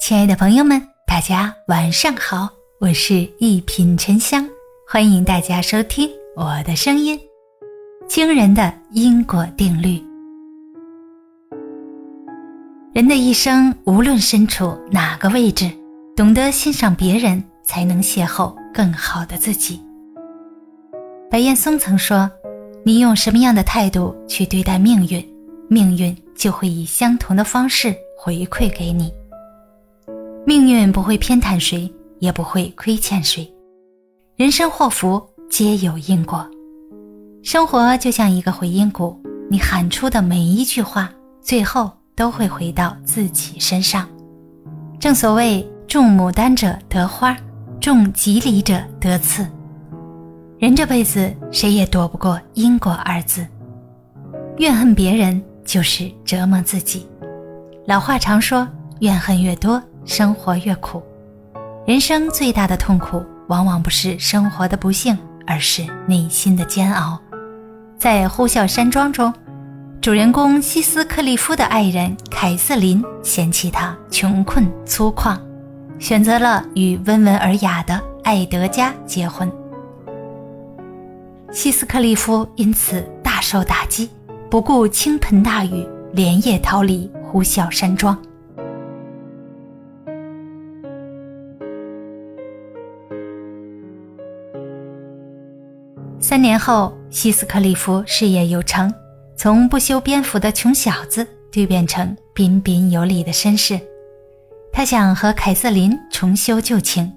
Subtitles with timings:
[0.00, 2.48] 亲爱的朋友们，大家晚上好，
[2.80, 4.48] 我是一品沉香，
[4.88, 7.20] 欢迎大家收听我的声音。
[8.08, 10.02] 惊人的因果定律，
[12.94, 15.70] 人的一生无论身处哪个位置，
[16.16, 19.80] 懂得欣赏别人，才能邂逅更好的自己。
[21.30, 22.28] 白岩松曾说
[22.84, 25.24] ：“你用什么样的态度去对待命运，
[25.68, 29.12] 命运就会以相同的方式回馈给你。
[30.46, 33.48] 命运不会偏袒谁，也不会亏欠谁。
[34.36, 36.44] 人生祸福皆有因果，
[37.42, 41.10] 生活就像一个回音谷，你喊出的每一句话，
[41.42, 44.08] 最后都会回到自己身上。
[44.98, 47.36] 正所谓，种牡丹者得花，
[47.78, 49.46] 种吉利者得刺。”
[50.58, 53.46] 人这辈子谁也躲不过因果二字，
[54.56, 57.06] 怨恨别人就是折磨自己。
[57.86, 58.66] 老话常说，
[59.00, 61.02] 怨恨越多，生活越苦。
[61.86, 67.20] 人生最大的痛苦，往往不是生活的不幸，而是内心的煎熬。
[67.98, 69.32] 在《呼啸山庄》中，
[70.00, 75.38] 主人公希斯克利夫的爱人凯瑟琳嫌弃他穷困粗犷，
[75.98, 79.50] 选择了与温文尔雅的艾德加结婚。
[81.52, 84.08] 希斯克利夫因此大受打击，
[84.48, 88.16] 不顾倾盆大雨，连夜逃离呼啸山庄。
[96.22, 98.92] 三年后，希斯克利夫事业有成，
[99.38, 103.80] 从不修边幅的穷小子蜕变成彬彬有礼的绅士。
[104.70, 107.10] 他想和凯瑟琳重修旧情，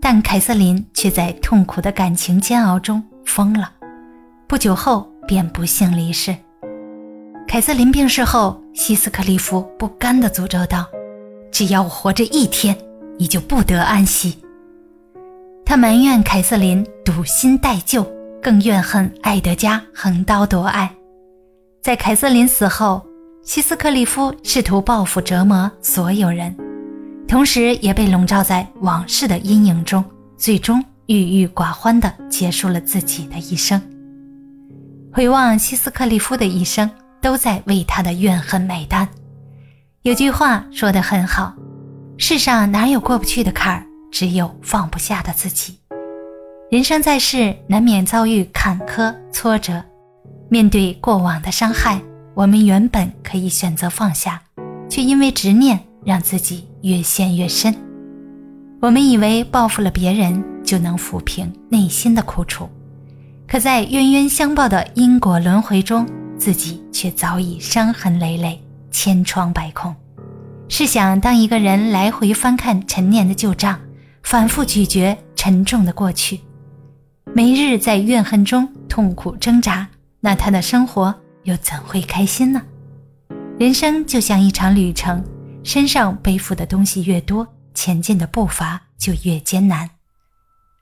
[0.00, 3.02] 但凯瑟琳却在痛苦的感情煎熬中。
[3.24, 3.72] 疯了，
[4.46, 6.34] 不久后便不幸离世。
[7.48, 10.86] 凯瑟琳病逝后，希斯克利夫不甘地诅咒道
[11.50, 12.76] ：“只要我活着一天，
[13.18, 14.38] 你就不得安息。”
[15.66, 18.06] 他埋怨凯瑟琳赌心待旧，
[18.46, 20.88] 更怨恨艾德加横刀夺爱。
[21.82, 23.04] 在凯瑟琳死后，
[23.42, 26.56] 希斯克利夫试图报复折磨所有人，
[27.26, 30.04] 同时也被笼罩在往事的阴影中，
[30.36, 30.80] 最终。
[31.06, 33.82] 郁郁寡欢地结束了自己的一生。
[35.12, 36.88] 回望希斯克利夫的一生，
[37.20, 39.08] 都在为他的怨恨买单。
[40.02, 41.52] 有句话说得很好
[42.16, 45.78] ：“世上哪有过不去的坎儿，只有放不下的自己。”
[46.68, 49.82] 人生在世，难免遭遇坎坷挫折。
[50.48, 52.00] 面对过往的伤害，
[52.34, 54.42] 我们原本可以选择放下，
[54.88, 57.74] 却因为执念，让自己越陷越深。
[58.80, 60.42] 我们以为报复了别人。
[60.66, 62.68] 就能抚平内心的苦楚，
[63.46, 66.04] 可在冤冤相报的因果轮回中，
[66.36, 68.60] 自己却早已伤痕累累、
[68.90, 69.94] 千疮百孔。
[70.68, 73.78] 试想，当一个人来回翻看陈年的旧账，
[74.24, 76.40] 反复咀嚼沉重的过去，
[77.36, 79.86] 每日在怨恨中痛苦挣扎，
[80.20, 82.62] 那他的生活又怎会开心呢？
[83.58, 85.22] 人生就像一场旅程，
[85.62, 89.86] 身上背负的东西越多，前进的步伐就越艰难。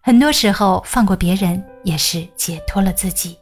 [0.01, 3.37] 很多时候，放过别人也是解脱了自己。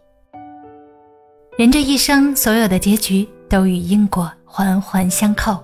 [1.58, 5.62] 人这一生，所有的结局都与因果环环相扣。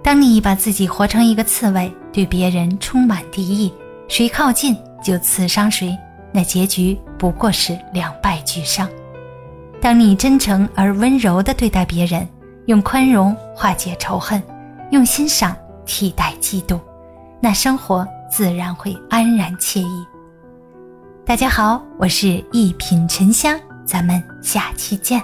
[0.00, 3.74] 当你把自己活成一个刺猬，对别人充满敌意，
[4.06, 5.98] 谁靠近就刺伤谁，
[6.32, 8.88] 那结局不过是两败俱伤。
[9.80, 12.28] 当你真诚而温柔地对待别人，
[12.66, 14.42] 用宽容化解仇恨，
[14.90, 15.56] 用欣赏
[15.86, 16.80] 替代嫉妒，
[17.40, 20.06] 那生活自然会安然惬意。
[21.24, 25.22] 大家好，我是一品沉香，咱们下期见。